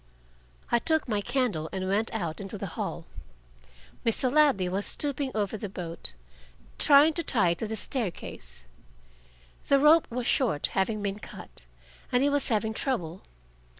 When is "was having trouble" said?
12.31-13.21